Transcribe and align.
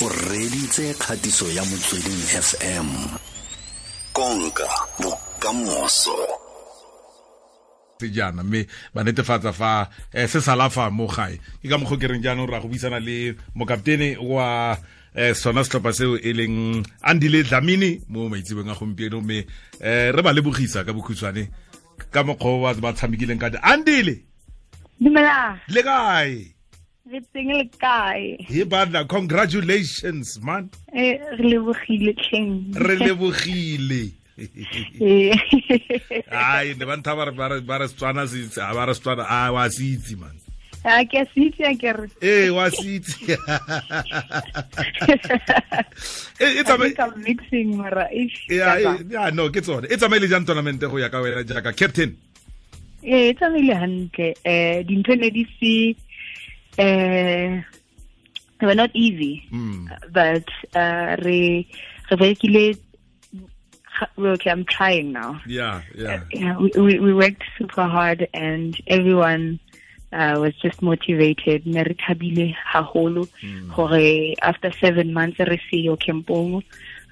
o 0.00 0.08
reditse 0.08 0.94
kgatiso 0.94 1.50
ya 1.50 1.64
motsweding 1.64 2.22
fm 2.46 2.88
konka 4.12 4.68
bokamoso. 5.02 6.14
Sejana 8.00 8.42
mme 8.42 8.66
ba 8.94 9.02
netefatsa 9.04 9.52
fa 9.52 9.90
eh, 10.12 10.28
se 10.28 10.40
salafa 10.40 10.90
mo 10.90 11.06
gae. 11.06 11.40
Ke 11.62 11.68
ka 11.68 11.78
mokgo 11.78 11.98
ke 11.98 12.06
reng 12.06 12.22
jaanong 12.22 12.46
ra 12.46 12.60
go 12.60 12.68
buisana 12.68 13.00
le 13.02 13.34
mokaptene 13.58 14.16
wa 14.22 14.78
eh, 15.14 15.34
sona 15.34 15.64
setlhopha 15.64 15.92
seo 15.92 16.14
e 16.14 16.32
leng 16.32 16.86
andile 17.02 17.42
dlamini 17.42 17.98
mo 18.08 18.28
maitsebeng 18.28 18.70
a 18.70 18.78
gompieno. 18.78 19.18
Mme 19.20 19.46
eh, 19.82 20.14
re 20.14 20.22
ba 20.22 20.30
lebogisa 20.32 20.86
ka 20.86 20.94
bokhutshwane 20.94 21.50
ka 22.14 22.22
mokgwa 22.22 22.74
ba 22.78 22.92
tshamekileng 22.92 23.42
ka 23.42 23.50
andile! 23.66 24.22
Dumela 25.00 25.58
le 25.66 25.82
kae 25.82 26.57
re 27.12 27.20
tseng 27.32 27.50
le 27.56 27.64
kae? 27.80 28.36
He 28.48 28.64
bana 28.64 29.04
congratulations 29.04 30.38
man. 30.42 30.70
Eh, 30.92 31.18
re 31.38 31.44
lebogile 31.52 32.12
tlheng 32.14 32.74
re 32.76 32.96
lebogile. 32.96 34.12
Ai 36.30 36.74
ne 36.78 36.84
ba 36.86 36.94
ntha 36.96 37.16
ba 37.18 37.24
re- 37.26 37.60
ba 37.60 37.78
re- 37.82 37.88
setswana 37.90 38.22
se- 38.30 38.46
ba 38.74 38.84
re 38.86 38.94
setswana 38.94 39.24
a 39.26 39.50
wa 39.52 39.68
se 39.68 39.84
itse 39.98 40.14
man. 40.20 40.36
A 40.86 41.02
ke 41.04 41.24
se 41.34 41.40
itse 41.50 41.64
a 41.66 41.74
ke 41.74 41.90
re 41.96 42.06
eh 42.22 42.50
wa 42.54 42.70
se 42.70 43.00
itse. 43.02 43.18
E 46.38 46.62
tsama 46.62 46.86
ka 46.94 47.10
mixing 47.18 47.74
mara 47.76 48.06
e- 48.14 48.30
ya, 48.46 49.30
no 49.34 49.50
ke 49.50 49.58
tsone. 49.60 49.90
E 49.90 49.96
tsamaile 49.98 50.28
jang 50.30 50.46
tournament 50.46 50.78
go 50.80 50.96
ya 51.02 51.08
ka 51.10 51.18
wena 51.18 51.42
jaaka 51.42 51.74
captain? 51.74 52.14
E 53.02 53.34
tsama 53.34 53.58
tsamaile 53.58 53.74
hantle. 53.74 54.28
Eh 54.46 54.82
dintho 54.86 55.18
ne 55.18 55.30
di 55.34 55.42
se 55.58 55.74
um 56.78 57.64
they 58.58 58.66
were 58.66 58.74
not 58.74 58.90
easy 58.94 59.42
Mm. 59.52 59.86
but 60.12 60.44
uh, 60.74 61.16
re 61.24 61.66
re 62.12 62.76
okay 64.18 64.50
i'm 64.50 64.64
trying 64.64 65.12
now. 65.12 65.40
Yeah 65.46 65.82
yeah. 65.94 66.22
Yeah, 66.32 66.56
we, 66.58 66.70
we, 66.76 66.98
we 67.00 67.12
worked 67.14 67.42
super 67.58 67.84
hard 67.86 68.28
and 68.32 68.76
everyone 68.86 69.58
uh, 70.12 70.36
was 70.38 70.54
just 70.62 70.80
motivated. 70.82 71.66
Ne 71.66 71.82
re 71.82 71.94
thabile 71.94 72.54
haholo 72.72 73.26
gore 73.74 74.34
after 74.42 74.70
seven 74.80 75.12
months 75.12 75.38
re 75.40 75.60
seyo 75.70 75.96
campong 75.98 76.62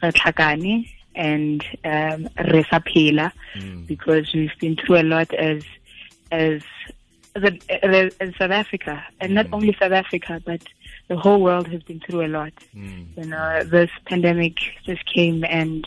re 0.03 0.11
tlhakane 0.13 0.89
and 1.15 1.65
um, 1.85 2.29
re 2.53 2.63
sa 2.71 2.79
phela 2.79 3.33
because 3.87 4.33
we've 4.35 4.57
been 4.61 4.77
through 4.77 5.01
a 5.01 5.03
lot 5.03 5.33
as 5.35 5.63
as 6.31 6.63
as, 7.37 7.43
a, 7.45 8.11
as 8.23 8.31
South 8.41 8.51
Africa 8.63 8.95
and 9.21 9.35
not 9.39 9.47
only 9.53 9.73
South 9.81 9.93
Africa 9.93 10.41
but 10.45 10.63
the 11.09 11.17
whole 11.17 11.41
world 11.41 11.67
has 11.69 11.83
been 11.89 12.01
through 12.01 12.23
a 12.27 12.31
lot. 12.39 12.53
You 12.75 13.27
know 13.33 13.63
this 13.65 13.91
pandemic 14.11 14.57
just 14.85 15.05
came 15.15 15.45
and 15.45 15.87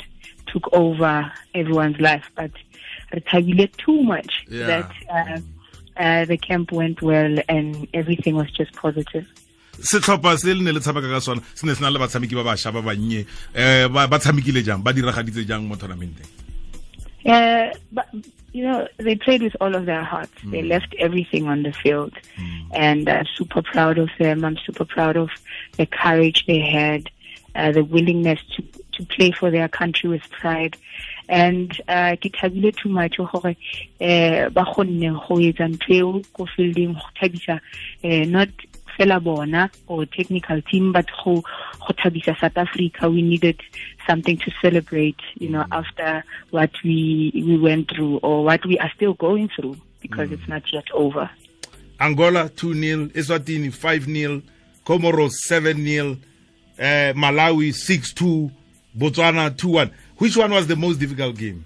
took 0.51 0.65
over 0.73 1.31
everyone's 1.53 1.99
life 1.99 2.25
but 2.39 2.51
re 3.13 3.21
thabile 3.31 3.67
too 3.85 3.99
much 4.13 4.31
Yeah. 4.47 4.67
that 4.71 4.91
uh, 5.17 5.37
uh, 6.03 6.25
the 6.31 6.37
camp 6.37 6.71
went 6.71 7.01
well 7.01 7.35
and 7.49 7.87
everything 7.93 8.35
was 8.41 8.49
just 8.59 8.71
positive. 8.73 9.25
Setlhopha 9.89 10.37
se 10.37 10.53
le 10.53 10.61
ne 10.63 10.71
le 10.71 10.79
tshameka 10.79 11.09
ka 11.13 11.19
sona 11.19 11.41
se 11.55 11.63
ne 11.67 11.73
se 11.75 11.81
na 11.81 11.89
le 11.89 11.99
batshameki 11.99 12.35
ba 12.39 12.43
bašwa 12.49 12.73
ba 12.77 12.81
bannye 12.81 13.21
um 13.55 13.93
ba 14.11 14.17
tshamekile 14.19 14.61
jang 14.63 14.81
ba 14.83 14.91
diragaditse 14.93 15.43
jang 15.47 15.63
mo 15.67 15.75
tournamenteng 15.75 16.27
Uh, 17.25 17.73
but 17.91 18.07
you 18.51 18.63
know, 18.63 18.87
they 18.97 19.15
played 19.15 19.43
with 19.43 19.55
all 19.61 19.75
of 19.75 19.85
their 19.85 20.03
hearts. 20.03 20.33
They 20.43 20.63
left 20.63 20.95
everything 20.97 21.47
on 21.47 21.63
the 21.63 21.71
field, 21.71 22.13
and 22.73 23.07
I'm 23.07 23.25
super 23.35 23.61
proud 23.61 23.97
of 23.97 24.09
them. 24.17 24.43
I'm 24.43 24.57
super 24.57 24.85
proud 24.85 25.17
of 25.17 25.29
the 25.77 25.85
courage 25.85 26.45
they 26.47 26.59
had, 26.59 27.09
uh, 27.55 27.71
the 27.71 27.83
willingness 27.83 28.39
to 28.55 28.63
to 28.93 29.05
play 29.05 29.31
for 29.31 29.49
their 29.49 29.67
country 29.69 30.09
with 30.09 30.29
pride, 30.29 30.75
and 31.29 31.71
uh, 31.87 32.15
ke 32.15 32.31
thabile 32.33 32.75
too 32.75 32.89
much 32.89 33.17
gore 33.17 33.55
eh 33.99 34.49
ba 34.49 34.65
kgonne 34.65 35.13
go 35.27 35.37
etsa 35.49 35.69
ntho 35.69 35.93
eo 35.99 36.21
ko 36.33 36.47
fielding 36.55 36.93
go 36.93 37.05
thabisa 37.21 37.59
not 38.35 38.49
fela 38.99 39.23
bona 39.23 39.71
or 39.87 40.05
technical 40.05 40.61
team 40.63 40.91
but 40.91 41.05
go 41.23 41.35
go 41.79 41.93
thabisa 41.93 42.37
South 42.39 42.57
Africa 42.57 43.09
we 43.09 43.21
needed 43.21 43.59
something 44.07 44.37
to 44.37 44.51
celebrate 44.61 45.19
you 45.35 45.49
know 45.49 45.65
after 45.71 46.23
what 46.51 46.71
we 46.83 47.31
we 47.33 47.57
went 47.57 47.89
through 47.89 48.17
or 48.17 48.43
what 48.43 48.65
we 48.65 48.77
are 48.77 48.91
still 48.95 49.13
going 49.13 49.49
through 49.55 49.77
because 50.01 50.31
it's 50.31 50.47
not 50.47 50.63
yet 50.71 50.85
over. 50.93 51.29
Angola 51.99 52.49
2-0 52.49 53.11
eswatini 53.13 53.69
5-0 53.69 54.41
comoros 54.85 55.33
7-0 55.49 56.17
uh, 56.79 57.13
malawi 57.15 57.69
6-2 57.69 58.49
botswana 58.97 59.49
2-1 59.49 59.91
which 60.17 60.35
one 60.37 60.51
was 60.51 60.67
the 60.67 60.75
most 60.75 60.99
difficult 60.99 61.37
game? 61.37 61.63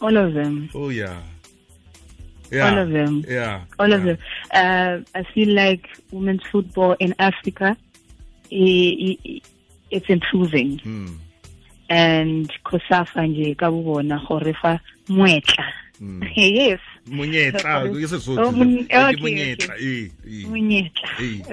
All 0.00 0.16
of 0.16 0.32
them. 0.34 0.70
Oh 0.74 0.88
yeah 0.90 1.20
yeah 2.50 2.66
All 2.70 2.78
of 2.78 2.90
them. 2.90 3.24
yeah 3.28 3.60
all 3.78 3.92
of 3.92 4.04
yeah. 4.04 4.14
them 4.14 4.18
uh, 4.52 5.18
I 5.18 5.22
feel 5.34 5.54
like 5.54 5.86
women's 6.12 6.42
football 6.50 6.96
in 6.98 7.14
Africa 7.18 7.76
it, 8.50 9.18
it, 9.24 9.42
it's 9.90 10.08
improving 10.08 10.78
Hmm. 10.78 11.06
and 11.88 12.50
kosafa 12.64 13.26
nje 13.26 13.54
ka 13.56 13.70
bo 13.70 13.82
bona 13.82 14.18
gore 14.28 14.52
fa 14.62 14.80
mwetla. 15.08 15.64
yes 16.36 16.80
Munyetla, 17.10 17.84
mon- 18.52 18.86
Ke 18.88 18.96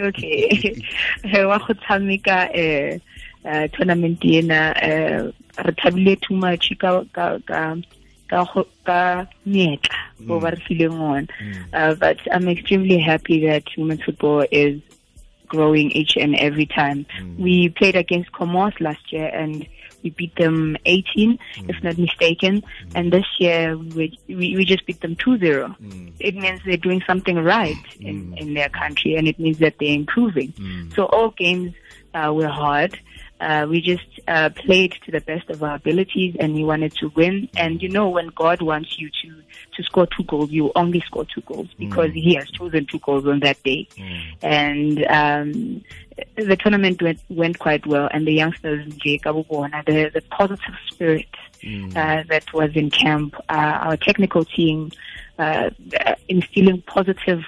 okay, 0.07 0.49
ee, 0.51 0.57
ee. 0.63 0.81
Ee. 1.25 1.45
wa 1.49 1.57
go 1.57 1.73
tshameka 1.73 2.49
eh 2.53 2.99
uh, 3.45 3.67
tournament 3.73 4.23
ena 4.25 4.73
eh 4.81 5.31
re 5.65 5.71
thabile 5.81 6.15
too 6.21 6.35
much 6.35 6.71
ka 6.79 7.03
ka 7.13 7.39
ka 7.45 7.75
ka 8.29 9.25
meetla 9.45 9.97
bo 10.27 10.39
ba 10.39 10.51
re 10.51 10.59
fileng 10.67 10.99
ona 10.99 11.27
mm. 11.27 11.63
Uh, 11.73 11.93
but 11.95 12.17
i'm 12.31 12.47
extremely 12.47 12.99
happy 12.99 13.45
that 13.47 13.63
women's 13.77 14.03
football 14.03 14.45
is 14.51 14.81
growing 15.47 15.91
each 15.91 16.15
and 16.17 16.35
every 16.35 16.65
time. 16.65 17.05
Mm. 17.19 17.39
We 17.39 17.69
played 17.69 17.95
against 17.95 18.31
Comoros 18.31 18.79
last 18.79 19.11
year 19.11 19.27
and 19.27 19.67
we 20.03 20.11
beat 20.11 20.35
them 20.35 20.77
18 20.85 21.39
if 21.55 21.75
mm. 21.77 21.83
not 21.83 21.97
mistaken. 21.97 22.63
And 22.95 23.11
this 23.11 23.25
year 23.39 23.77
we, 23.77 24.17
we, 24.27 24.55
we 24.55 24.65
just 24.65 24.85
beat 24.85 25.01
them 25.01 25.15
2-0 25.15 26.13
it 26.19 26.35
means 26.35 26.59
they're 26.65 26.77
doing 26.77 27.01
something 27.05 27.37
right 27.37 27.75
in, 27.99 28.35
in 28.37 28.53
their 28.53 28.69
country 28.69 29.15
and 29.15 29.27
it 29.27 29.39
means 29.39 29.59
that 29.59 29.75
they're 29.79 29.93
improving. 29.93 30.53
So 30.95 31.05
all 31.05 31.29
games 31.31 31.73
uh, 32.13 32.33
were 32.33 32.47
hard 32.47 32.99
uh, 33.39 33.67
we 33.69 33.81
just 33.81 34.05
uh, 34.27 34.49
played 34.49 34.93
to 35.05 35.11
the 35.11 35.21
best 35.21 35.49
of 35.49 35.61
our 35.63 35.75
abilities 35.75 36.35
and 36.39 36.53
we 36.55 36.63
wanted 36.63 36.93
to 36.93 37.09
win. 37.09 37.49
And 37.55 37.81
you 37.81 37.89
know 37.89 38.09
when 38.09 38.27
God 38.27 38.61
wants 38.61 38.97
you 38.99 39.09
to 39.21 39.43
to 39.75 39.83
score 39.83 40.07
two 40.07 40.23
goals 40.23 40.49
you 40.49 40.71
only 40.75 41.01
score 41.01 41.25
two 41.25 41.41
goals 41.41 41.67
because 41.77 42.11
he 42.13 42.35
has 42.35 42.49
chosen 42.49 42.85
two 42.85 42.99
goals 42.99 43.27
on 43.27 43.39
that 43.41 43.61
day. 43.63 43.87
And 44.41 45.05
um, 45.05 45.83
the 46.35 46.55
tournament 46.55 47.01
went, 47.01 47.19
went 47.29 47.59
quite 47.59 47.85
well 47.85 48.09
and 48.11 48.27
the 48.27 48.33
youngsters 48.33 48.85
the, 49.85 50.09
the 50.13 50.21
positive 50.31 50.75
spirit 50.91 51.27
uh, 51.95 52.23
that 52.29 52.51
was 52.53 52.71
in 52.75 52.89
camp 52.89 53.35
uh, 53.49 53.79
our 53.81 53.97
technical 53.97 54.45
team 54.45 54.91
uh, 55.39 55.69
instilling 56.27 56.81
positive 56.83 57.43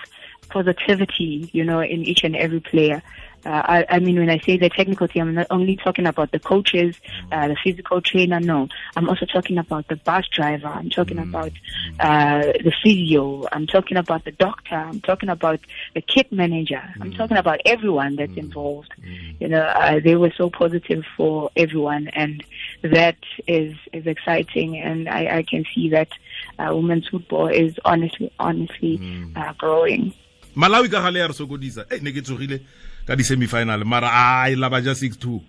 positivity 0.50 1.50
you 1.54 1.64
know 1.64 1.80
in 1.80 2.04
each 2.04 2.24
and 2.24 2.36
every 2.36 2.60
player 2.60 3.02
uh, 3.46 3.64
I, 3.66 3.86
I 3.90 4.00
mean, 4.00 4.18
when 4.20 4.30
I 4.30 4.40
say 4.40 4.58
the 4.58 4.70
technical 4.70 5.08
team, 5.08 5.30
I'm 5.30 5.34
not 5.36 5.48
only 5.50 5.76
talking 5.78 6.06
about 6.06 6.32
the 6.32 6.40
coaches, 6.40 6.96
uh, 7.32 7.48
the 7.48 7.56
physical 7.64 8.02
trainer. 8.02 8.40
No, 8.40 8.68
I'm 8.96 9.08
also 9.10 9.26
talking 9.26 9.58
about 9.58 9.88
the 9.88 9.96
bus 9.96 10.28
driver. 10.28 10.68
I'm 10.68 10.90
talking 10.90 11.20
about 11.20 11.52
uh, 12.00 12.42
the 12.42 12.74
physio. 12.84 13.46
I'm 13.52 13.68
talking 13.68 13.98
about 13.98 14.26
the 14.26 14.32
doctor. 14.32 14.76
I'm 14.76 15.02
talking 15.02 15.30
about 15.30 15.60
the 15.94 16.02
kit 16.02 16.32
manager. 16.32 16.82
I'm 17.02 17.14
talking 17.14 17.38
about 17.38 17.62
everyone 17.66 18.16
that's 18.16 18.36
involved. 18.36 18.94
You 19.40 19.48
know, 19.48 19.62
uh, 19.62 20.00
they 20.04 20.16
were 20.16 20.34
so 20.38 20.50
positive 20.50 21.04
for 21.16 21.50
everyone, 21.56 22.10
and 22.10 22.44
that 22.82 23.18
is 23.48 23.76
is 23.94 24.06
exciting. 24.06 24.78
And 24.78 25.08
I, 25.08 25.38
I 25.38 25.44
can 25.44 25.66
see 25.74 25.90
that 25.90 26.10
uh, 26.58 26.76
women's 26.76 27.08
football 27.08 27.48
is 27.48 27.76
honestly, 27.86 28.32
honestly 28.40 29.00
uh, 29.36 29.54
growing. 29.54 30.14
Malawi 30.60 30.92
ka 30.92 31.02
gale 31.02 31.20
ya 31.20 31.28
re 31.32 31.34
sokodisa. 31.34 31.86
E 31.88 32.00
ne 32.04 32.12
ke 32.12 32.22
tsogile 32.22 32.60
ka 33.08 33.16
di-semifinal 33.16 33.86
mara 33.88 34.12
a 34.12 34.52
e 34.52 34.56
laba 34.56 34.84
ja 34.84 34.92
6-2 34.92 35.40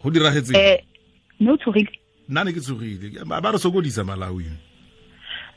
go 0.00 0.10
diragetseng 0.10 0.56
eh, 0.56 0.78
no, 1.40 1.56
tsogile. 1.58 1.90
Nna 2.28 2.44
ne 2.44 2.52
ke 2.54 2.62
tsogile. 2.62 3.24
Ba 3.26 3.50
re 3.50 3.58
sokodisa 3.58 4.06
malawi. 4.06 4.46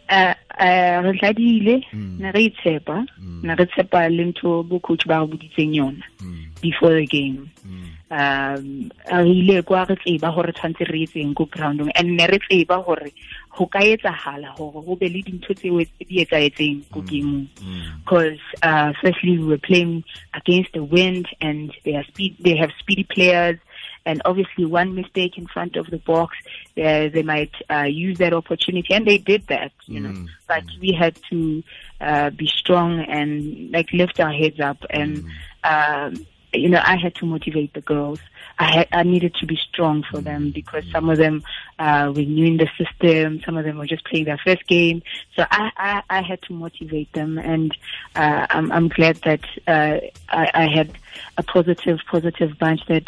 Uh, 0.09 0.33
uh, 0.59 0.97
re 1.05 1.13
tladile 1.17 1.79
ne 1.93 2.31
re 2.31 2.41
itshepa 2.49 3.05
ne 3.43 3.55
re 3.55 3.65
tshepa 3.71 4.09
le 4.11 4.25
ntho 4.33 4.63
bo 4.67 4.79
coach 4.79 5.07
ba 5.07 5.21
re 5.21 5.27
boditseng 5.31 5.73
yona 5.73 6.03
before 6.61 6.93
the 6.99 7.05
game 7.07 7.47
um 8.11 8.91
re 9.11 9.29
ile 9.29 9.61
kwa 9.63 9.85
re 9.85 9.95
tseba 9.95 10.33
gore 10.33 10.51
tshwantse 10.53 10.85
re 10.85 11.05
etseng 11.05 11.35
ko 11.35 11.45
groundong. 11.45 11.91
And 11.95 12.17
ne 12.17 12.27
re 12.27 12.39
tseba 12.39 12.83
gore 12.85 13.11
go 13.57 13.65
ka 13.65 13.79
etsagala 13.79 14.55
gore 14.57 14.83
go 14.85 14.95
be 14.95 15.09
le 15.09 15.21
dintho 15.21 15.53
tseo 15.53 15.79
di 15.99 16.25
etsaetseng 16.25 16.89
ko 16.91 17.01
because 18.03 18.39
uh, 18.61 18.93
firstly 19.01 19.37
we 19.37 19.45
were 19.45 19.57
playing 19.57 20.03
against 20.33 20.73
the 20.73 20.83
wind 20.83 21.27
and 21.41 21.71
they 21.85 21.95
are 21.95 22.03
speed 22.05 22.35
they 22.39 22.55
have 22.55 22.71
speedy 22.79 23.03
players. 23.03 23.59
And 24.05 24.21
obviously 24.25 24.65
one 24.65 24.95
mistake 24.95 25.37
in 25.37 25.47
front 25.47 25.77
of 25.77 25.89
the 25.89 25.97
box, 25.97 26.35
uh, 26.77 27.07
they 27.07 27.23
might 27.23 27.53
uh, 27.69 27.83
use 27.83 28.17
that 28.17 28.33
opportunity, 28.33 28.93
and 28.93 29.07
they 29.07 29.17
did 29.17 29.47
that, 29.47 29.71
you 29.85 30.01
know. 30.01 30.09
Mm. 30.09 30.27
But 30.45 30.65
we 30.81 30.91
had 30.91 31.17
to 31.29 31.63
uh, 32.01 32.29
be 32.31 32.47
strong 32.47 32.99
and 32.99 33.71
like 33.71 33.93
lift 33.93 34.19
our 34.19 34.33
heads 34.33 34.59
up, 34.59 34.77
and 34.89 35.23
um, 35.63 36.25
you 36.53 36.69
know, 36.69 36.81
I 36.83 36.97
had 36.97 37.15
to 37.15 37.25
motivate 37.25 37.73
the 37.73 37.81
girls. 37.81 38.19
I 38.59 38.71
had, 38.71 38.87
I 38.91 39.03
needed 39.03 39.33
to 39.35 39.45
be 39.45 39.57
strong 39.69 40.03
for 40.09 40.21
them 40.21 40.51
because 40.51 40.83
some 40.91 41.09
of 41.09 41.17
them 41.17 41.43
uh, 41.79 42.11
were 42.15 42.21
new 42.21 42.45
in 42.45 42.57
the 42.57 42.69
system. 42.77 43.41
Some 43.45 43.57
of 43.57 43.65
them 43.65 43.77
were 43.77 43.87
just 43.87 44.05
playing 44.05 44.25
their 44.25 44.37
first 44.37 44.65
game. 44.67 45.01
So 45.35 45.45
I, 45.49 45.71
I, 45.77 46.03
I 46.09 46.21
had 46.21 46.41
to 46.43 46.53
motivate 46.53 47.11
them, 47.13 47.37
and 47.37 47.75
uh, 48.15 48.45
I'm, 48.49 48.71
I'm 48.71 48.87
glad 48.89 49.17
that 49.25 49.41
uh, 49.67 49.97
I, 50.29 50.51
I 50.53 50.67
had 50.67 50.97
a 51.37 51.43
positive, 51.43 51.99
positive 52.09 52.57
bunch 52.59 52.81
that 52.87 53.05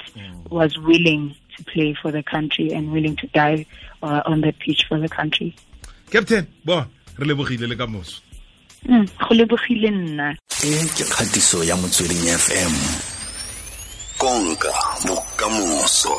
was 0.50 0.78
willing 0.80 1.36
to 1.58 1.64
play 1.66 1.96
for 2.02 2.12
the 2.12 2.24
country 2.24 2.72
and 2.74 2.92
willing 2.92 3.16
to 3.18 3.28
die 3.28 3.66
uh, 4.04 4.22
on 4.26 4.42
the 4.42 4.52
pitch 4.54 4.86
for 4.88 5.00
the 5.00 5.10
country. 5.10 5.56
captain 6.12 6.48
bo 6.64 6.86
re 7.18 7.26
lebogile 7.26 7.68
le 7.68 7.76
ka 7.76 7.88
Mm, 8.88 9.08
go 9.18 9.34
lebogile 9.34 9.90
nna 9.90 10.38
e 10.64 10.86
ke 10.94 11.04
kgatiso 11.10 11.64
ya 11.64 11.76
motsweding 11.76 12.22
fm 12.38 13.15
konka 14.26 14.74
bokamoso 15.06 16.18